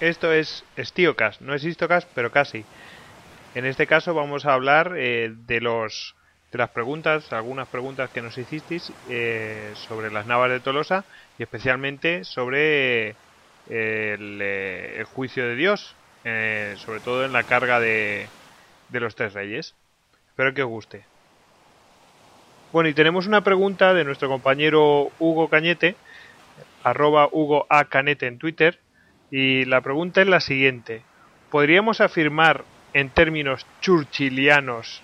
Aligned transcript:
Esto 0.00 0.32
es 0.32 0.64
Stiocast, 0.78 1.42
no 1.42 1.54
es 1.54 1.62
Histocast, 1.62 2.08
pero 2.14 2.32
casi. 2.32 2.64
En 3.54 3.66
este 3.66 3.86
caso 3.86 4.14
vamos 4.14 4.46
a 4.46 4.54
hablar 4.54 4.94
eh, 4.96 5.30
de 5.46 5.60
los 5.60 6.16
de 6.52 6.58
las 6.58 6.70
preguntas, 6.70 7.32
algunas 7.32 7.68
preguntas 7.68 8.10
que 8.10 8.22
nos 8.22 8.36
hicisteis 8.36 8.92
eh, 9.08 9.72
sobre 9.74 10.10
las 10.10 10.26
navas 10.26 10.50
de 10.50 10.58
Tolosa 10.58 11.04
y 11.38 11.42
especialmente 11.42 12.24
sobre 12.24 13.14
eh, 13.68 14.96
el, 14.98 15.04
juicio 15.04 15.46
de 15.46 15.54
Dios, 15.54 15.94
sobre 16.24 17.00
todo 17.04 17.24
en 17.24 17.32
la 17.32 17.44
carga 17.44 17.78
de, 17.78 18.26
de 18.88 19.00
los 19.00 19.14
tres 19.14 19.34
reyes. 19.34 19.76
Espero 20.30 20.54
que 20.54 20.62
os 20.62 20.68
guste. 20.68 21.04
Bueno, 22.72 22.88
y 22.88 22.94
tenemos 22.94 23.26
una 23.28 23.44
pregunta 23.44 23.94
de 23.94 24.04
nuestro 24.04 24.28
compañero 24.28 25.12
Hugo 25.20 25.48
Cañete, 25.48 25.94
arroba 26.82 27.28
Hugo 27.30 27.66
A. 27.68 27.84
Canete 27.84 28.26
en 28.26 28.38
Twitter, 28.38 28.80
y 29.30 29.64
la 29.64 29.80
pregunta 29.80 30.20
es 30.20 30.28
la 30.28 30.40
siguiente. 30.40 31.02
¿Podríamos 31.50 32.00
afirmar 32.00 32.64
en 32.92 33.10
términos 33.10 33.66
churchilianos 33.80 35.02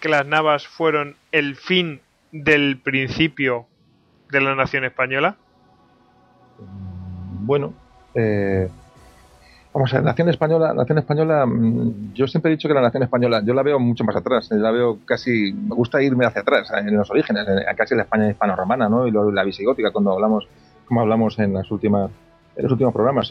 que 0.00 0.08
las 0.08 0.26
navas 0.26 0.66
fueron 0.66 1.16
el 1.32 1.56
fin 1.56 2.00
del 2.30 2.78
principio 2.78 3.66
de 4.30 4.40
la 4.40 4.54
nación 4.54 4.84
española? 4.84 5.36
Bueno, 7.40 7.74
eh, 8.14 8.68
vamos 9.72 9.92
a 9.92 9.96
ver, 9.96 10.04
nación 10.04 10.28
española, 10.28 10.72
nación 10.72 10.98
española, 10.98 11.46
mm, 11.46 12.14
yo 12.14 12.26
siempre 12.26 12.50
he 12.50 12.56
dicho 12.56 12.68
que 12.68 12.74
la 12.74 12.80
nación 12.80 13.02
española, 13.02 13.42
yo 13.44 13.54
la 13.54 13.62
veo 13.62 13.78
mucho 13.78 14.04
más 14.04 14.16
atrás, 14.16 14.48
la 14.50 14.70
veo 14.70 14.98
casi, 15.04 15.52
me 15.52 15.74
gusta 15.74 16.02
irme 16.02 16.26
hacia 16.26 16.42
atrás, 16.42 16.70
en 16.76 16.96
los 16.96 17.10
orígenes, 17.10 17.46
casi 17.76 17.94
la 17.94 18.02
España 18.02 18.30
hispano-romana, 18.30 18.88
¿no? 18.88 19.06
Y 19.06 19.12
la 19.12 19.44
visigótica, 19.44 19.90
cuando 19.90 20.12
hablamos, 20.12 20.48
como 20.86 21.00
hablamos 21.00 21.38
en 21.38 21.54
las 21.54 21.70
últimas 21.70 22.10
en 22.56 22.62
los 22.62 22.72
últimos 22.72 22.92
programas. 22.92 23.28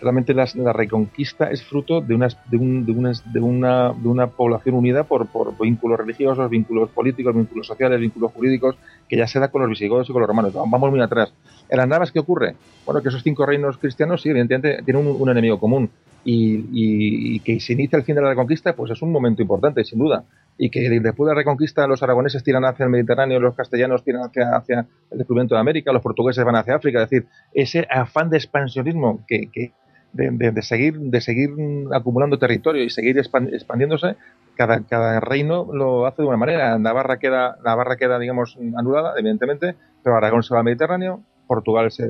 realmente 0.00 0.34
la, 0.34 0.72
reconquista 0.72 1.50
es 1.50 1.62
fruto 1.62 2.00
de, 2.00 2.14
unas, 2.14 2.36
de, 2.50 2.56
un, 2.56 2.86
de, 2.86 2.92
de, 3.32 3.40
una, 3.40 3.92
de 3.92 4.08
una 4.08 4.26
población 4.28 4.74
unida 4.74 5.04
por, 5.04 5.26
por 5.26 5.58
vínculos 5.58 5.98
religiosos, 5.98 6.48
vínculos 6.50 6.90
políticos, 6.90 7.34
vínculos 7.34 7.66
sociales, 7.66 8.00
vínculos 8.00 8.32
jurídicos, 8.32 8.76
que 9.08 9.16
ya 9.16 9.26
se 9.26 9.38
da 9.38 9.48
con 9.48 9.62
los 9.62 9.70
visigodos 9.70 10.08
y 10.08 10.12
con 10.12 10.20
los 10.20 10.28
romanos. 10.28 10.52
Vamos 10.54 10.90
muy 10.90 11.00
atrás. 11.00 11.32
¿En 11.68 11.78
las 11.78 11.88
navas 11.88 12.10
qué 12.10 12.18
ocurre? 12.18 12.56
Bueno, 12.84 13.00
que 13.00 13.08
esos 13.08 13.22
cinco 13.22 13.46
reinos 13.46 13.78
cristianos, 13.78 14.22
sí, 14.22 14.30
evidentemente, 14.30 14.82
tienen 14.82 15.06
un, 15.06 15.30
enemigo 15.30 15.58
común. 15.58 15.88
Y, 16.22 16.66
y, 16.70 17.40
que 17.40 17.60
se 17.60 17.72
inicia 17.72 17.96
el 17.96 18.04
fin 18.04 18.14
de 18.14 18.20
la 18.20 18.28
reconquista, 18.28 18.76
pues 18.76 18.90
es 18.90 19.00
un 19.00 19.10
momento 19.10 19.40
importante, 19.40 19.84
sin 19.84 19.98
duda 19.98 20.24
y 20.62 20.68
que 20.68 20.90
después 20.90 21.26
de 21.26 21.32
la 21.32 21.38
reconquista 21.38 21.86
los 21.86 22.02
aragoneses 22.02 22.44
tiran 22.44 22.66
hacia 22.66 22.84
el 22.84 22.90
Mediterráneo, 22.90 23.40
los 23.40 23.54
castellanos 23.54 24.04
tiran 24.04 24.24
hacia, 24.24 24.86
el 25.10 25.16
descubrimiento 25.16 25.54
de 25.54 25.60
América, 25.62 25.90
los 25.90 26.02
portugueses 26.02 26.44
van 26.44 26.54
hacia 26.54 26.74
África, 26.74 27.02
es 27.02 27.08
decir, 27.08 27.28
ese 27.54 27.86
afán 27.90 28.28
de 28.28 28.36
expansionismo 28.36 29.24
que, 29.26 29.50
que 29.50 29.72
de, 30.12 30.60
seguir 30.60 30.98
de 30.98 31.22
seguir 31.22 31.48
acumulando 31.94 32.38
territorio 32.38 32.84
y 32.84 32.90
seguir 32.90 33.16
expandiéndose, 33.18 34.16
cada, 34.54 34.82
cada 34.82 35.18
reino 35.20 35.66
lo 35.72 36.04
hace 36.04 36.20
de 36.20 36.28
una 36.28 36.36
manera. 36.36 36.78
Navarra 36.78 37.18
queda, 37.18 37.56
Navarra 37.64 37.96
queda, 37.96 38.18
digamos, 38.18 38.58
anulada, 38.76 39.14
evidentemente, 39.16 39.76
pero 40.02 40.16
Aragón 40.16 40.42
se 40.42 40.52
va 40.52 40.60
al 40.60 40.64
Mediterráneo, 40.64 41.22
Portugal 41.50 41.90
se 41.90 42.06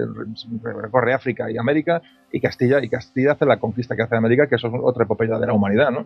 recorre 0.62 1.14
África 1.14 1.50
y 1.50 1.56
América, 1.56 2.02
y 2.30 2.40
Castilla, 2.40 2.84
y 2.84 2.90
Castilla 2.90 3.32
hace 3.32 3.46
la 3.46 3.58
conquista 3.58 3.96
que 3.96 4.02
hace 4.02 4.14
América, 4.14 4.46
que 4.46 4.56
eso 4.56 4.66
es 4.68 4.74
otra 4.82 5.04
epopeya 5.04 5.38
de 5.38 5.46
la 5.46 5.54
humanidad, 5.54 5.90
¿no? 5.90 6.04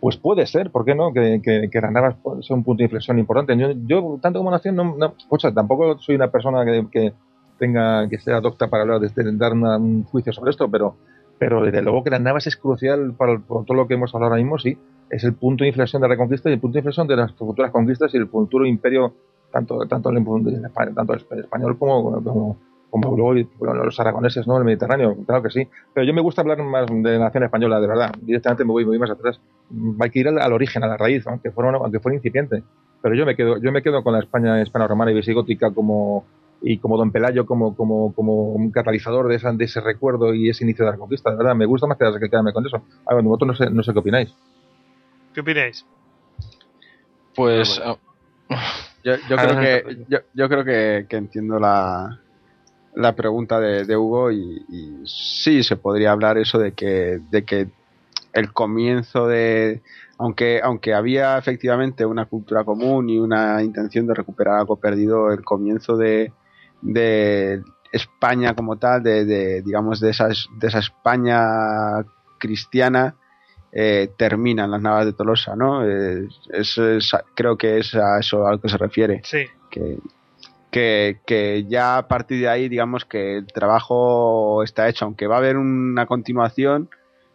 Pues 0.00 0.16
puede 0.16 0.44
ser, 0.46 0.72
¿por 0.72 0.84
qué 0.84 0.96
no? 0.96 1.12
Que, 1.12 1.40
que, 1.40 1.70
que 1.70 1.80
navas 1.80 2.16
son 2.40 2.58
un 2.58 2.64
punto 2.64 2.78
de 2.78 2.86
inflexión 2.86 3.16
importante. 3.20 3.56
Yo, 3.86 4.18
tanto 4.20 4.40
como 4.40 4.50
nación, 4.50 4.74
no, 4.74 4.96
no, 4.98 5.14
tampoco 5.54 5.98
soy 6.00 6.16
una 6.16 6.32
persona 6.32 6.64
que, 6.90 7.12
tenga 7.60 8.08
que 8.08 8.18
sea 8.18 8.40
docta 8.40 8.66
para 8.66 8.82
hablar 8.82 9.00
de, 9.00 9.36
dar 9.36 9.52
un 9.52 10.02
juicio 10.02 10.32
sobre 10.32 10.50
esto, 10.50 10.68
pero, 10.68 10.96
pero 11.38 11.62
desde 11.62 11.80
luego 11.80 12.02
que 12.02 12.10
las 12.10 12.20
navas 12.20 12.48
es 12.48 12.56
crucial 12.56 13.14
para 13.16 13.38
por 13.38 13.64
todo 13.64 13.76
lo 13.76 13.86
que 13.86 13.94
hemos 13.94 14.12
hablado 14.12 14.32
ahora 14.32 14.42
mismo, 14.42 14.58
sí. 14.58 14.76
Es 15.10 15.22
el 15.22 15.34
punto 15.34 15.62
de 15.62 15.68
inflexión 15.68 16.02
de 16.02 16.08
la 16.08 16.14
reconquista 16.14 16.50
y 16.50 16.54
el 16.54 16.58
punto 16.58 16.74
de 16.74 16.80
inflexión 16.80 17.06
de 17.06 17.14
las 17.14 17.32
futuras 17.34 17.70
conquistas 17.70 18.12
y 18.14 18.16
el 18.16 18.26
futuro 18.26 18.66
imperio, 18.66 19.14
tanto, 19.52 19.78
tanto, 19.86 20.10
el, 20.10 20.24
tanto 20.94 21.14
español 21.14 21.78
como, 21.78 22.22
como, 22.22 22.56
como 22.94 23.16
luego 23.16 23.34
los 23.82 23.98
aragoneses, 23.98 24.46
¿no? 24.46 24.56
El 24.56 24.62
Mediterráneo, 24.62 25.16
claro 25.26 25.42
que 25.42 25.50
sí. 25.50 25.66
Pero 25.92 26.06
yo 26.06 26.14
me 26.14 26.20
gusta 26.20 26.42
hablar 26.42 26.62
más 26.62 26.86
de 26.86 27.18
nación 27.18 27.42
española, 27.42 27.80
de 27.80 27.88
verdad. 27.88 28.14
Directamente 28.20 28.64
me 28.64 28.70
voy, 28.70 28.84
muy 28.84 29.00
más 29.00 29.10
atrás. 29.10 29.40
Hay 29.98 30.10
que 30.10 30.20
ir 30.20 30.28
al, 30.28 30.52
origen, 30.52 30.84
a 30.84 30.86
la 30.86 30.96
raíz, 30.96 31.26
aunque 31.26 31.50
fuera, 31.50 31.70
aunque 31.76 31.98
fuera 31.98 32.14
incipiente. 32.14 32.62
Pero 33.02 33.16
yo 33.16 33.26
me 33.26 33.34
quedo, 33.34 33.60
yo 33.60 33.72
me 33.72 33.82
quedo 33.82 34.04
con 34.04 34.12
la 34.12 34.20
España 34.20 34.62
hispano-romana 34.62 35.10
y 35.10 35.14
visigótica 35.14 35.72
como 35.72 36.24
y 36.62 36.78
como 36.78 36.96
Don 36.96 37.10
Pelayo 37.10 37.46
como, 37.46 37.74
como, 37.74 38.14
como 38.14 38.50
un 38.50 38.70
catalizador 38.70 39.26
de, 39.26 39.34
esa, 39.34 39.52
de 39.52 39.64
ese 39.64 39.80
recuerdo 39.80 40.32
y 40.32 40.48
ese 40.48 40.62
inicio 40.62 40.84
de 40.84 40.92
la 40.92 40.96
conquista. 40.96 41.32
De 41.32 41.36
verdad, 41.36 41.56
me 41.56 41.66
gusta 41.66 41.88
más 41.88 41.98
que 41.98 42.30
quedarme 42.30 42.52
con 42.52 42.64
eso. 42.64 42.80
A 43.06 43.14
ver, 43.16 43.24
vosotros 43.24 43.48
no 43.48 43.54
sé, 43.56 43.70
no 43.72 43.82
sé 43.82 43.92
qué 43.92 43.98
opináis. 43.98 44.32
¿Qué 45.34 45.40
opináis? 45.40 45.84
Pues... 47.34 47.82
Ah, 47.84 47.96
yo, 49.02 49.14
yo, 49.28 49.36
creo 49.36 49.60
que, 49.60 50.04
yo, 50.08 50.18
yo 50.32 50.48
creo 50.48 50.64
que, 50.64 51.06
que 51.08 51.16
entiendo 51.16 51.58
la, 51.58 52.20
la 52.94 53.14
pregunta 53.14 53.60
de, 53.60 53.96
Hugo 53.96 54.30
y, 54.30 54.64
sí 55.04 55.62
se 55.62 55.76
podría 55.76 56.12
hablar 56.12 56.38
eso 56.38 56.58
de 56.58 56.72
que, 56.72 57.20
de 57.30 57.44
que 57.44 57.68
el 58.32 58.52
comienzo 58.52 59.26
de 59.26 59.82
aunque 60.18 60.60
aunque 60.62 60.94
había 60.94 61.38
efectivamente 61.38 62.06
una 62.06 62.26
cultura 62.26 62.64
común 62.64 63.08
y 63.08 63.18
una 63.18 63.62
intención 63.62 64.06
de 64.06 64.14
recuperar 64.14 64.60
algo 64.60 64.76
perdido 64.76 65.32
el 65.32 65.44
comienzo 65.44 65.96
de, 65.96 66.32
de 66.82 67.62
España 67.92 68.54
como 68.54 68.76
tal 68.76 69.02
de, 69.02 69.62
digamos 69.62 70.00
de 70.00 70.10
esas 70.10 70.48
de 70.58 70.68
esa 70.68 70.78
España 70.78 72.04
cristiana 72.38 73.16
eh, 73.72 74.10
termina 74.16 74.64
en 74.64 74.70
las 74.70 74.82
navas 74.82 75.06
de 75.06 75.12
Tolosa 75.12 75.56
no 75.56 75.84
es, 75.84 76.80
creo 77.34 77.56
que 77.56 77.78
es 77.78 77.94
a 77.94 78.18
eso 78.18 78.46
a 78.46 78.52
lo 78.52 78.60
que 78.60 78.68
se 78.68 78.78
refiere 78.78 79.20
sí. 79.24 79.46
que 79.70 79.98
que, 80.74 81.64
ya 81.68 81.98
a 81.98 82.08
partir 82.08 82.40
de 82.40 82.48
ahí, 82.48 82.68
digamos 82.68 83.04
que 83.04 83.36
el 83.38 83.46
trabajo 83.46 84.62
está 84.64 84.88
hecho, 84.88 85.04
aunque 85.04 85.26
va 85.26 85.36
a 85.36 85.38
haber 85.38 85.56
una 85.56 86.06
continuación, 86.06 86.90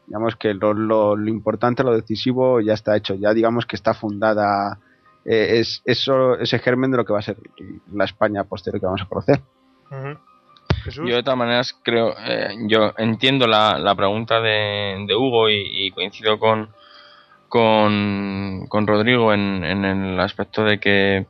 digamos 0.07 0.35
que 0.35 0.53
lo, 0.53 1.15
importante, 1.25 1.83
lo 1.83 1.95
decisivo 1.95 2.59
ya 2.59 2.73
está 2.73 2.97
hecho, 2.97 3.15
ya 3.15 3.33
digamos 3.33 3.65
que 3.65 3.75
está 3.75 3.93
fundada 3.93 4.79
eh, 5.25 5.59
es 5.59 5.81
eso 5.85 6.39
ese 6.39 6.59
germen 6.59 6.91
de 6.91 6.97
lo 6.97 7.05
que 7.05 7.13
va 7.13 7.19
a 7.19 7.23
ser 7.23 7.37
la 7.93 8.05
España 8.05 8.43
posterior 8.43 8.79
que 8.79 8.85
vamos 8.85 9.01
a 9.01 9.05
conocer. 9.05 9.41
Yo 11.05 11.15
de 11.15 11.23
todas 11.23 11.37
maneras 11.37 11.77
creo, 11.83 12.15
eh, 12.19 12.55
yo 12.67 12.93
entiendo 12.97 13.47
la, 13.47 13.93
pregunta 13.95 14.41
de, 14.41 15.05
Hugo 15.17 15.49
y, 15.49 15.91
coincido 15.91 16.39
con, 16.39 16.69
con, 17.49 18.67
con 18.69 18.87
Rodrigo 18.87 19.33
en, 19.33 19.63
en, 19.65 19.83
el 19.83 20.19
aspecto 20.19 20.63
de 20.63 20.79
que 20.79 21.25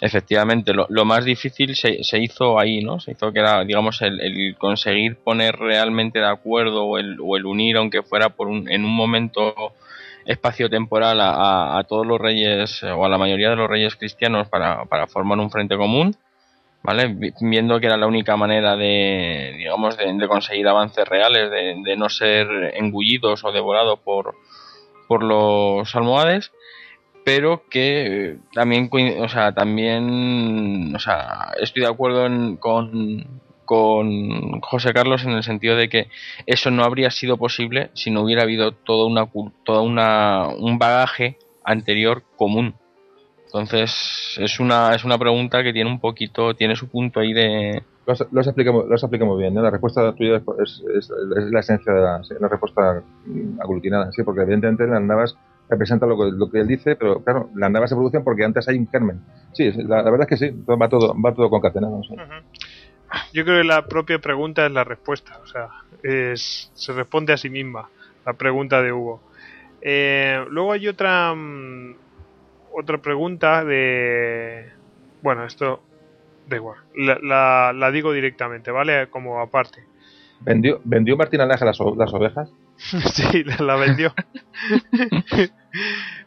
efectivamente 0.00 0.72
lo, 0.72 0.86
lo 0.88 1.04
más 1.04 1.24
difícil 1.24 1.74
se, 1.74 2.02
se, 2.04 2.20
hizo 2.20 2.58
ahí, 2.58 2.82
¿no? 2.82 3.00
Se 3.00 3.12
hizo 3.12 3.32
que 3.32 3.40
era, 3.40 3.64
digamos, 3.64 4.00
el, 4.00 4.20
el 4.20 4.56
conseguir 4.56 5.16
poner 5.16 5.56
realmente 5.56 6.20
de 6.20 6.28
acuerdo 6.28 6.84
o 6.84 6.98
el, 6.98 7.18
o 7.20 7.36
el 7.36 7.44
unir, 7.44 7.76
aunque 7.76 8.02
fuera 8.02 8.30
por 8.30 8.46
un, 8.46 8.70
en 8.70 8.84
un 8.84 8.94
momento 8.94 9.54
espacio-temporal 10.24 11.20
a, 11.20 11.76
a, 11.76 11.84
todos 11.84 12.06
los 12.06 12.18
reyes 12.18 12.82
o 12.84 13.04
a 13.04 13.08
la 13.08 13.18
mayoría 13.18 13.50
de 13.50 13.56
los 13.56 13.68
reyes 13.68 13.96
cristianos 13.96 14.48
para, 14.48 14.84
para 14.86 15.06
formar 15.06 15.38
un 15.38 15.50
frente 15.50 15.76
común, 15.76 16.16
¿vale? 16.82 17.14
Viendo 17.40 17.80
que 17.80 17.86
era 17.86 17.96
la 17.96 18.06
única 18.06 18.36
manera 18.36 18.76
de, 18.76 19.54
digamos, 19.58 19.98
de, 19.98 20.10
de 20.10 20.28
conseguir 20.28 20.68
avances 20.68 21.06
reales, 21.06 21.50
de, 21.50 21.82
de 21.84 21.96
no 21.96 22.08
ser 22.08 22.46
engullidos 22.74 23.44
o 23.44 23.52
devorados 23.52 23.98
por, 23.98 24.34
por 25.08 25.22
los 25.22 25.94
almohades 25.94 26.52
pero 27.24 27.64
que 27.70 28.36
también 28.52 28.90
o 29.20 29.28
sea 29.28 29.52
también 29.52 30.94
o 30.94 30.98
sea 30.98 31.52
estoy 31.60 31.82
de 31.82 31.88
acuerdo 31.88 32.28
con 32.60 33.40
con 33.64 34.60
José 34.60 34.92
Carlos 34.92 35.24
en 35.24 35.30
el 35.30 35.42
sentido 35.42 35.76
de 35.76 35.88
que 35.88 36.08
eso 36.46 36.70
no 36.70 36.84
habría 36.84 37.10
sido 37.10 37.36
posible 37.36 37.90
si 37.94 38.10
no 38.10 38.22
hubiera 38.22 38.42
habido 38.42 38.72
toda 38.72 39.06
una 39.06 39.28
toda 39.64 39.80
una 39.80 40.48
un 40.48 40.78
bagaje 40.78 41.38
anterior 41.64 42.24
común. 42.36 42.74
Entonces 43.46 44.36
es 44.38 44.60
una 44.60 44.94
es 44.94 45.04
una 45.04 45.18
pregunta 45.18 45.62
que 45.62 45.72
tiene 45.72 45.90
un 45.90 46.00
poquito 46.00 46.54
tiene 46.54 46.76
su 46.76 46.88
punto 46.88 47.20
ahí 47.20 47.32
de 47.32 47.82
lo 48.06 48.12
has, 48.40 48.46
explicado, 48.46 49.26
muy 49.26 49.40
bien, 49.40 49.54
la 49.54 49.70
respuesta 49.70 50.14
tuya 50.14 50.42
es, 50.62 50.82
la 51.50 51.60
esencia 51.60 51.92
de 51.92 52.00
la, 52.00 52.20
la, 52.40 52.48
respuesta 52.48 53.02
aglutinada, 53.60 54.12
¿sí? 54.12 54.22
porque 54.22 54.42
evidentemente 54.42 54.86
las 54.86 55.02
navas 55.02 55.38
representa 55.68 56.06
lo 56.06 56.16
que, 56.16 56.30
lo 56.36 56.50
que 56.50 56.60
él 56.60 56.66
dice, 56.66 56.96
pero 56.96 57.22
claro, 57.22 57.48
las 57.54 57.70
navas 57.70 57.90
se 57.90 57.96
producen 57.96 58.22
porque 58.22 58.44
antes 58.44 58.68
hay 58.68 58.76
un 58.76 58.88
germen. 58.88 59.22
Sí, 59.52 59.70
la, 59.72 60.02
verdad 60.02 60.22
es 60.22 60.26
que 60.28 60.36
sí, 60.36 60.64
va 60.66 60.88
todo, 60.88 61.14
va 61.20 61.34
todo 61.34 61.48
concatenado. 61.48 62.02
Yo 63.32 63.44
creo 63.44 63.62
que 63.62 63.64
la 63.64 63.86
propia 63.86 64.18
pregunta 64.18 64.66
es 64.66 64.72
la 64.72 64.84
respuesta, 64.84 65.38
o 65.42 65.46
sea, 65.46 65.68
es, 66.02 66.70
se 66.74 66.92
responde 66.92 67.32
a 67.32 67.36
sí 67.36 67.48
misma 67.48 67.88
la 68.26 68.34
pregunta 68.34 68.82
de 68.82 68.92
Hugo. 68.92 69.22
Eh, 69.80 70.44
luego 70.50 70.72
hay 70.72 70.88
otra 70.88 71.34
mm, 71.34 71.96
otra 72.72 72.98
pregunta 72.98 73.64
de 73.64 74.72
bueno 75.22 75.44
esto 75.44 75.82
da 76.48 76.56
igual 76.56 76.78
la, 76.96 77.72
la, 77.72 77.90
digo 77.90 78.12
directamente 78.12 78.70
vale 78.70 79.08
como 79.08 79.40
aparte 79.40 79.84
¿Vendió, 80.40 80.80
¿Vendió 80.84 81.16
Martín 81.16 81.40
Alaja 81.40 81.64
las, 81.64 81.78
las 81.96 82.12
ovejas? 82.12 82.52
sí, 82.76 83.44
la, 83.44 83.76
vendió. 83.76 84.12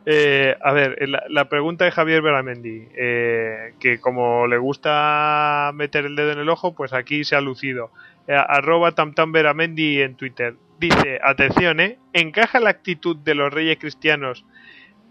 Eh, 0.10 0.56
a 0.62 0.72
ver, 0.72 0.98
la, 1.30 1.50
pregunta 1.50 1.84
de 1.84 1.92
Javier 1.92 2.22
Beramendi, 2.22 2.88
eh, 2.96 3.74
que 3.78 4.00
como 4.00 4.48
le 4.48 4.58
gusta 4.58 5.72
meter 5.74 6.06
el 6.06 6.16
dedo 6.16 6.32
en 6.32 6.40
el 6.40 6.48
ojo, 6.48 6.74
pues 6.74 6.94
aquí 6.94 7.26
se 7.26 7.36
ha 7.36 7.42
lucido. 7.42 7.92
Eh, 8.26 8.34
arroba 8.34 8.94
tamtamberamendi 8.94 10.02
en 10.02 10.16
Twitter. 10.16 10.56
Dice, 10.80 11.20
atención, 11.22 11.82
¿eh? 11.82 12.00
¿Encaja 12.14 12.62
la 12.62 12.70
actitud 12.70 13.18
de 13.18 13.36
los 13.36 13.54
reyes 13.54 13.80
cristianos 13.80 14.46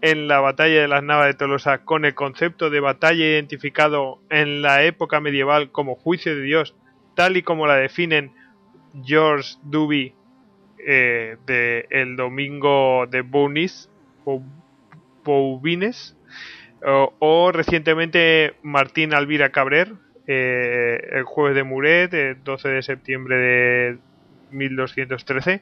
en 0.01 0.27
la 0.27 0.39
batalla 0.39 0.81
de 0.81 0.87
las 0.87 1.03
Navas 1.03 1.27
de 1.27 1.33
Tolosa 1.33 1.79
con 1.79 2.05
el 2.05 2.13
concepto 2.13 2.69
de 2.69 2.79
batalla 2.79 3.25
identificado 3.25 4.19
en 4.29 4.61
la 4.61 4.83
época 4.83 5.19
medieval 5.19 5.71
como 5.71 5.95
juicio 5.95 6.35
de 6.35 6.41
Dios, 6.41 6.75
tal 7.15 7.37
y 7.37 7.43
como 7.43 7.67
la 7.67 7.75
definen 7.75 8.31
George 9.03 9.55
Duby 9.63 10.13
eh, 10.85 11.37
de 11.45 11.87
El 11.89 12.15
Domingo 12.15 13.07
de 13.07 13.21
Bounis 13.21 13.89
o 14.25 14.41
Bouvines 15.23 16.15
o, 17.19 17.51
recientemente 17.51 18.53
Martín 18.61 19.13
Alvira 19.13 19.51
Cabrer 19.51 19.93
eh, 20.27 21.09
el 21.11 21.23
jueves 21.23 21.55
de 21.55 21.63
Muret 21.63 22.13
el 22.13 22.43
12 22.43 22.69
de 22.69 22.83
septiembre 22.83 23.35
de 23.35 23.97
1213 24.51 25.61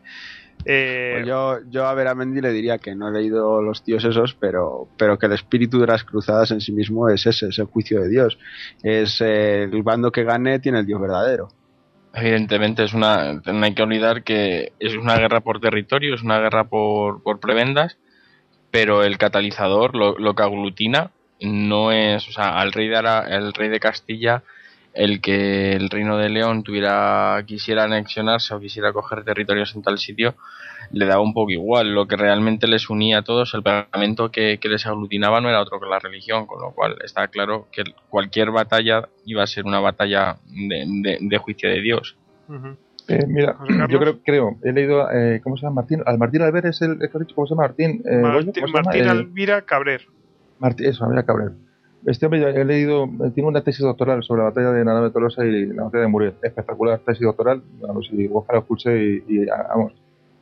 eh, 0.65 1.13
pues 1.17 1.27
yo, 1.27 1.59
yo 1.69 1.85
a 1.85 1.93
Veramendi 1.93 2.41
le 2.41 2.51
diría 2.51 2.79
que 2.79 2.95
no 2.95 3.07
he 3.07 3.11
leído 3.11 3.61
los 3.61 3.83
tíos 3.83 4.03
esos, 4.03 4.33
pero, 4.33 4.87
pero 4.97 5.19
que 5.19 5.27
el 5.27 5.33
espíritu 5.33 5.79
de 5.79 5.87
las 5.87 6.03
cruzadas 6.03 6.49
en 6.51 6.59
sí 6.59 6.71
mismo 6.71 7.07
es 7.07 7.25
ese, 7.27 7.47
es 7.49 7.59
el 7.59 7.65
juicio 7.65 8.01
de 8.01 8.09
Dios. 8.09 8.37
Es 8.81 9.21
el 9.21 9.83
bando 9.83 10.11
que 10.11 10.23
gane 10.23 10.59
tiene 10.59 10.79
el 10.79 10.85
Dios 10.85 10.99
verdadero. 10.99 11.49
Evidentemente 12.13 12.83
es 12.83 12.93
una, 12.93 13.33
no 13.33 13.65
hay 13.65 13.75
que 13.75 13.83
olvidar 13.83 14.23
que 14.23 14.71
es 14.79 14.95
una 14.95 15.17
guerra 15.17 15.41
por 15.41 15.59
territorio, 15.59 16.15
es 16.15 16.23
una 16.23 16.39
guerra 16.39 16.63
por, 16.63 17.21
por 17.21 17.39
prebendas, 17.39 17.97
pero 18.71 19.03
el 19.03 19.17
catalizador, 19.17 19.95
lo, 19.95 20.17
lo 20.17 20.33
que 20.33 20.43
aglutina, 20.43 21.11
no 21.41 21.91
es, 21.91 22.27
o 22.27 22.31
sea, 22.31 22.57
al 22.57 22.71
rey 22.71 22.87
de 22.87 22.97
el 23.29 23.53
rey 23.53 23.69
de 23.69 23.79
Castilla 23.79 24.43
el 24.95 25.19
que 25.21 25.73
el 25.73 25.89
reino 25.89 26.17
de 26.17 26.29
León 26.29 26.63
tuviera 26.63 27.43
quisiera 27.45 27.83
anexionarse 27.83 28.55
o 28.55 28.59
quisiera 28.59 28.93
coger 28.93 29.23
territorios 29.23 29.75
en 29.75 29.83
tal 29.83 29.99
sitio 29.99 30.35
le 30.91 31.05
daba 31.05 31.21
un 31.21 31.33
poco 31.33 31.51
igual 31.51 31.93
lo 31.93 32.07
que 32.07 32.15
realmente 32.15 32.67
les 32.67 32.89
unía 32.89 33.19
a 33.19 33.21
todos 33.21 33.53
el 33.53 33.61
pegamento 33.61 34.31
que, 34.31 34.57
les 34.63 34.85
aglutinaba 34.85 35.41
no 35.41 35.49
era 35.49 35.61
otro 35.61 35.79
que 35.79 35.87
la 35.87 35.99
religión 35.99 36.47
con 36.47 36.61
lo 36.61 36.71
cual 36.71 36.95
está 37.03 37.27
claro 37.27 37.67
que 37.71 37.83
cualquier 38.09 38.51
batalla 38.51 39.09
iba 39.25 39.43
a 39.43 39.47
ser 39.47 39.65
una 39.65 39.81
batalla 39.81 40.37
de, 40.45 41.37
juicio 41.37 41.69
de 41.69 41.81
Dios 41.81 42.15
eh, 43.07 43.23
mira, 43.27 43.55
yo 43.87 43.99
creo, 43.99 44.19
creo, 44.23 44.57
he 44.63 44.71
leído, 44.71 45.11
eh, 45.11 45.39
¿cómo 45.43 45.57
se 45.57 45.61
llama? 45.61 45.81
Martín, 45.81 46.01
al 46.07 46.17
Martín 46.17 46.41
Alver 46.41 46.65
es 46.65 46.81
el, 46.81 46.97
¿cómo 47.35 47.45
se 47.45 47.53
llama? 47.53 47.67
Martín, 47.67 48.01
eh, 48.03 48.19
Martín, 48.73 49.07
Alvira 49.07 49.61
Cabrer. 49.61 50.07
Martín, 50.57 50.87
eso, 50.87 51.05
Alvira 51.05 51.23
Cabrer. 51.23 51.51
Este 52.05 52.27
hombre, 52.27 52.49
he 52.49 52.63
leído, 52.63 53.09
tiene 53.33 53.49
una 53.49 53.63
tesis 53.63 53.81
doctoral 53.81 54.21
sobre 54.23 54.43
la 54.43 54.49
batalla 54.49 54.71
de 54.71 54.85
Nana 54.85 55.01
de 55.01 55.09
Tolosa 55.09 55.43
y 55.43 55.65
la 55.65 55.85
batalla 55.85 56.03
de 56.03 56.07
Muret. 56.07 56.35
Espectacular 56.43 56.99
tesis 56.99 57.23
doctoral. 57.23 57.63
Vamos, 57.81 58.07
y 58.11 58.29
ojalá 58.31 58.59
escuche 58.59 59.03
y, 59.03 59.23
y, 59.27 59.45
vamos. 59.45 59.93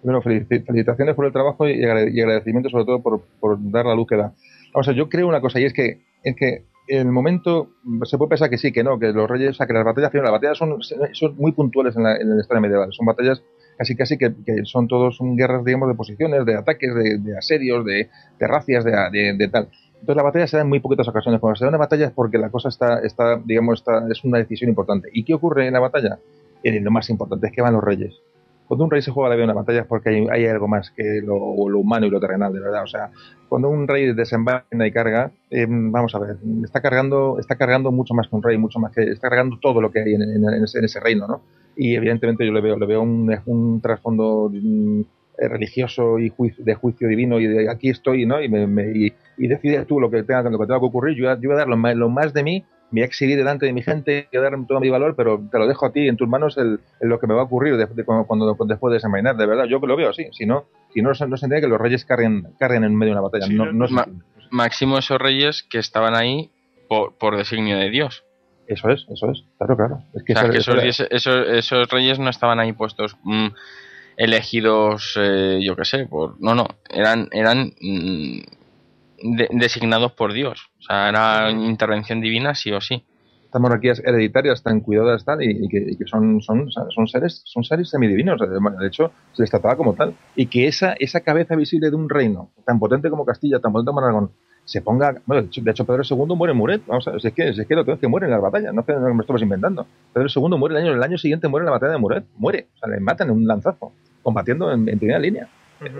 Bueno, 0.04 0.22
felicitaciones 0.22 1.16
por 1.16 1.26
el 1.26 1.32
trabajo 1.32 1.66
y, 1.68 1.82
agradecimiento 1.86 2.70
sobre 2.70 2.84
todo 2.84 3.02
por, 3.02 3.22
por, 3.40 3.58
dar 3.72 3.86
la 3.86 3.96
luz 3.96 4.08
que 4.08 4.18
da. 4.18 4.34
Vamos 4.74 4.90
a 4.90 4.92
yo 4.92 5.08
creo 5.08 5.28
una 5.28 5.40
cosa 5.40 5.62
y 5.62 5.64
es 5.64 5.72
que, 5.72 6.02
es 6.24 6.36
que 6.36 6.66
el 6.90 7.06
momento 7.06 7.70
se 8.04 8.18
puede 8.18 8.30
pensar 8.30 8.50
que 8.50 8.58
sí, 8.58 8.74
que 8.74 8.84
no, 8.84 9.00
que 9.00 9.14
los 9.14 9.30
reyes, 9.30 9.52
o 9.52 9.54
sea, 9.54 9.66
que 9.66 9.72
las 9.72 9.86
batallas, 9.86 10.14
las 10.14 10.32
batallas 10.32 10.58
son, 10.58 10.82
son 10.82 11.36
muy 11.38 11.54
puntuales 11.54 11.96
en 11.96 12.04
la, 12.04 12.18
en 12.18 12.38
historia 12.38 12.60
medieval. 12.60 12.92
Son 12.92 13.06
batallas 13.06 13.42
casi 13.78 13.96
casi 13.96 14.18
que, 14.18 14.34
que, 14.46 14.66
son 14.66 14.90
todos 14.90 15.16
son 15.16 15.38
guerras, 15.38 15.64
digamos, 15.64 15.88
de 15.88 15.96
posiciones, 15.96 16.46
de 16.46 16.56
ataques, 16.56 16.94
de, 16.94 17.20
de 17.20 17.38
asedios, 17.38 17.86
de 17.86 18.10
terracias, 18.38 18.84
de, 18.84 18.92
de, 19.12 19.38
de 19.38 19.48
tal. 19.48 19.70
Entonces 20.04 20.18
la 20.18 20.24
batalla 20.24 20.48
se 20.48 20.58
da 20.58 20.64
en 20.64 20.70
muy 20.70 20.82
poquitas 20.82 21.08
ocasiones. 21.08 21.40
Cuando 21.40 21.56
se 21.56 21.64
da 21.64 21.70
una 21.70 21.78
batalla 21.78 22.08
es 22.08 22.12
porque 22.12 22.38
la 22.38 22.50
cosa 22.50 22.68
está, 22.68 23.00
está 23.00 23.38
digamos, 23.38 23.80
está, 23.80 24.06
es 24.12 24.22
una 24.26 24.38
decisión 24.38 24.70
importante. 24.70 25.08
¿Y 25.14 25.24
qué 25.24 25.34
ocurre 25.34 25.66
en 25.66 25.72
la 25.72 25.80
batalla? 25.80 26.20
Eh, 26.62 26.78
lo 26.82 26.92
más 26.92 27.10
importante 27.10 27.48
es 27.48 27.54
que 27.54 27.62
van 27.62 27.72
los 27.72 27.82
reyes. 27.82 28.14
Cuando 28.68 28.84
un 28.84 28.92
rey 28.92 29.02
se 29.02 29.12
juega 29.12 29.30
la 29.30 29.36
vida 29.36 29.46
en 29.46 29.52
una 29.52 29.62
batalla 29.62 29.80
es 29.84 29.88
porque 29.88 30.28
hay, 30.30 30.46
algo 30.46 30.68
más 30.68 30.92
que 30.92 31.22
lo, 31.24 31.38
humano 31.38 32.06
y 32.06 32.10
lo 32.10 32.20
terrenal, 32.20 32.52
de 32.52 32.60
verdad. 32.60 32.84
O 32.84 32.88
sea, 32.88 33.12
cuando 33.48 33.70
un 33.70 33.88
rey 33.88 34.14
desenvaina 34.14 34.86
y 34.86 34.92
carga, 34.92 35.32
eh, 35.50 35.66
vamos 35.70 36.14
a 36.16 36.20
ver, 36.20 36.36
está 36.66 36.82
cargando, 36.82 37.40
está 37.40 37.56
cargando 37.56 37.90
mucho 37.94 38.14
más 38.14 38.28
que 38.28 38.36
un 38.36 38.44
rey, 38.44 38.58
mucho 38.58 38.80
más 38.80 38.92
que 38.92 39.04
está 39.04 39.30
cargando 39.30 39.58
todo 39.62 39.80
lo 39.80 39.90
que 39.90 40.02
hay 40.02 40.16
en, 40.16 40.46
ese, 40.84 41.00
reino, 41.00 41.28
¿no? 41.28 41.42
Y 41.78 41.96
evidentemente 41.96 42.46
yo 42.46 42.52
le 42.52 42.60
veo, 42.60 42.78
le 42.78 42.86
veo 42.86 43.02
un, 43.02 43.80
trasfondo 43.82 44.52
mm, 44.52 45.02
religioso 45.38 46.20
y 46.20 46.32
de 46.58 46.76
juicio 46.76 47.08
divino 47.08 47.40
y 47.40 47.48
de 47.48 47.70
aquí 47.70 47.90
estoy, 47.90 48.26
¿no? 48.26 48.42
Y, 48.42 48.50
me, 48.50 48.92
y, 48.94 49.48
decides 49.48 49.88
tú 49.88 50.00
lo 50.00 50.10
que 50.10 50.24
tenga, 50.24 50.44
lo 50.44 50.60
que 50.60 50.66
tenga 50.66 50.80
que 50.80 50.86
ocurrir. 50.86 51.18
Yo, 51.18 51.24
yo 51.40 51.50
voy 51.50 51.54
a 51.54 51.60
dar 51.60 51.68
lo 51.68 51.78
más, 51.78 51.96
lo 51.96 52.10
más, 52.10 52.34
de 52.34 52.44
mí, 52.44 52.64
me 52.92 53.02
voy 53.02 53.04
a 53.04 53.06
exhibir 53.06 53.38
delante 53.38 53.66
de 53.66 53.74
mi 53.74 53.82
gente, 53.82 54.28
voy 54.32 54.40
a 54.40 54.44
dar 54.44 54.68
todo 54.68 54.80
mi 54.80 54.90
valor, 54.90 55.16
pero 55.16 55.42
te 55.52 55.58
lo 55.58 55.68
dejo 55.68 55.88
a 55.88 55.92
ti 55.92 56.08
en 56.08 56.18
tus 56.18 56.28
manos 56.28 56.58
el, 56.58 56.80
lo 57.02 57.20
que 57.20 57.28
me 57.28 57.34
va 57.34 57.42
a 57.42 57.46
ocurrir 57.46 57.76
cuando, 58.06 58.56
después 58.66 58.92
de 58.92 58.96
desenvainar. 58.96 59.36
De 59.36 59.46
verdad, 59.46 59.66
yo 59.66 59.80
lo 59.80 59.96
veo 59.96 60.10
así. 60.10 60.28
Si 60.32 60.46
no, 60.46 60.66
si 60.94 61.02
no, 61.02 61.10
no 61.10 61.16
se 61.16 61.24
entiende 61.24 61.62
que 61.62 61.68
los 61.68 61.82
reyes 61.82 62.06
carguen, 62.06 62.48
carguen 62.60 62.84
en 62.84 62.96
medio 62.96 63.14
de 63.14 63.20
una 63.20 63.30
batalla. 63.30 63.48
no, 63.50 63.88
máximo 64.52 65.00
esos 65.00 65.18
reyes 65.20 65.64
que 65.64 65.80
estaban 65.80 66.16
ahí 66.16 66.52
por, 66.88 67.18
por 67.18 67.36
designio 67.36 67.78
de 67.78 67.90
Dios. 67.90 68.24
Eso 68.68 68.90
es, 68.90 69.06
eso 69.10 69.32
es, 69.32 69.44
claro, 69.58 69.76
claro. 69.76 70.04
Es 70.14 70.24
que, 70.24 70.34
esos, 70.58 71.08
esos, 71.52 71.90
reyes 71.90 72.20
no 72.20 72.30
estaban 72.30 72.60
ahí 72.60 72.72
puestos 72.72 73.18
mm, 73.24 73.48
elegidos, 74.18 75.18
eh, 75.20 75.60
yo 75.62 75.76
qué 75.76 75.86
sé, 75.86 76.06
por 76.06 76.42
no, 76.42 76.56
no, 76.56 76.68
eran 76.90 77.30
eran 77.32 77.74
mm, 77.80 78.40
designados 79.52 80.12
por 80.14 80.34
Dios, 80.34 80.72
o 80.80 80.84
sea, 80.84 81.10
era 81.10 81.50
intervención 81.52 82.22
divina 82.22 82.56
sí 82.56 82.72
o 82.72 82.82
sí. 82.82 83.04
Estas 83.46 83.62
monarquías 83.62 84.00
hereditarias 84.00 84.60
están 84.60 84.80
cuidadas 84.80 85.24
tal 85.26 85.44
y, 85.44 85.68
que, 85.70 85.96
son, 86.08 86.42
son, 86.42 86.72
son 86.72 87.08
seres 87.08 87.44
son 87.46 87.64
seres 87.64 87.90
semidivinos, 87.90 88.40
de 88.40 88.88
hecho 88.88 89.12
se 89.34 89.44
les 89.44 89.52
trataba 89.52 89.78
como 89.78 89.94
tal 89.94 90.16
y 90.36 90.48
que 90.48 90.68
esa 90.68 90.94
esa 90.94 91.22
cabeza 91.22 91.56
visible 91.56 91.92
de 91.92 91.96
un 91.96 92.10
reino 92.10 92.50
tan 92.66 92.80
potente 92.80 93.12
como 93.12 93.26
Castilla, 93.26 93.60
tan 93.60 93.72
potente 93.72 93.90
como 93.90 94.00
Aragón, 94.00 94.32
se 94.66 94.82
ponga. 94.82 95.16
Bueno, 95.26 95.48
de 95.52 95.72
hecho, 95.72 95.86
Pedro 95.86 96.04
II 96.10 96.36
muere 96.36 96.52
en 96.52 96.58
Muret. 96.58 96.86
Vamos 96.86 97.08
a 97.08 97.12
ver, 97.12 97.22
es 97.24 97.34
que, 97.34 97.50
es 97.50 97.68
que 97.68 97.76
lo 97.76 97.86
que 97.86 97.94
es 97.94 98.00
que 98.00 98.08
muere 98.08 98.26
en 98.26 98.32
las 98.32 98.42
batallas, 98.42 98.74
no 98.74 98.86
que 98.86 98.94
me 98.94 99.22
estamos 99.22 99.42
inventando. 99.42 99.86
Pedro 100.14 100.28
II 100.34 100.58
muere 100.58 100.76
el 100.76 100.84
año, 100.84 100.94
el 100.94 101.04
año 101.04 101.18
siguiente 101.18 101.48
muere 101.48 101.64
en 101.64 101.66
la 101.68 101.72
batalla 101.72 101.94
de 101.94 101.98
Muret. 101.98 102.26
Muere, 102.38 102.68
o 102.74 102.78
sea, 102.78 102.90
le 102.90 103.00
matan 103.00 103.30
en 103.30 103.36
un 103.38 103.48
lanzazo, 103.48 103.92
combatiendo 104.24 104.72
en, 104.72 104.86
primera 104.86 105.20
línea. 105.20 105.48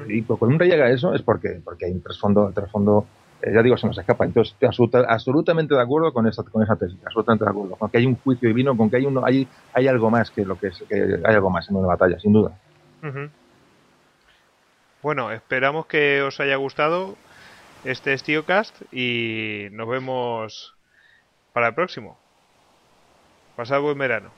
Y 0.08 0.24
con 0.24 0.54
un 0.54 0.58
rey 0.58 0.72
haga 0.72 0.90
eso 0.90 1.14
es 1.14 1.22
porque, 1.22 1.60
porque 1.64 1.86
hay 1.86 1.92
un 1.92 2.02
trasfondo, 2.02 2.52
trasfondo 2.54 3.06
eh, 3.42 3.52
ya 3.54 3.62
digo, 3.62 3.76
se 3.76 3.86
nos 3.86 3.98
escapa. 3.98 4.24
Entonces, 4.24 4.56
estoy 4.60 5.04
absolutamente 5.08 5.76
de 5.76 5.82
acuerdo 5.82 6.14
con 6.14 6.26
esa, 6.28 6.44
con 6.44 6.64
esa 6.64 6.78
tesis, 6.78 6.98
absolutamente 7.06 7.44
de 7.44 7.52
acuerdo. 7.52 7.76
Con 7.76 7.90
que 7.90 7.98
hay 7.98 8.06
un 8.06 8.16
juicio 8.16 8.48
divino, 8.48 8.78
con 8.78 8.90
que 8.90 8.98
hay, 8.98 9.06
uno, 9.06 9.22
hay, 9.26 9.48
hay 9.74 9.88
algo 9.88 10.10
más 10.10 10.32
que 10.32 10.46
lo 10.46 10.58
que 10.58 10.68
es, 10.68 10.84
que 10.88 11.20
hay 11.24 11.36
algo 11.36 11.50
más 11.50 11.70
en 11.70 11.76
una 11.76 11.88
batalla, 11.88 12.18
sin 12.20 12.32
duda. 12.32 12.58
Bueno, 15.02 15.32
esperamos 15.32 15.88
que 15.88 16.22
os 16.22 16.40
haya 16.40 16.56
gustado 16.56 17.18
este 17.84 18.14
es 18.14 18.24
TioCast 18.24 18.82
y 18.94 19.68
nos 19.72 19.90
vemos 19.90 20.74
para 21.52 21.68
el 21.68 21.74
próximo. 21.74 22.18
Pasad 23.58 23.82
buen 23.82 23.98
verano. 23.98 24.32